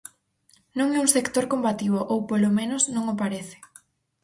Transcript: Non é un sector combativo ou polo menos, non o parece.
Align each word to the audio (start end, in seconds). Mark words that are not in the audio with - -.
Non 0.77 0.89
é 0.97 0.99
un 1.05 1.09
sector 1.17 1.45
combativo 1.53 1.99
ou 2.11 2.19
polo 2.29 2.49
menos, 2.59 2.83
non 2.95 3.03
o 3.13 3.15
parece. 3.21 3.57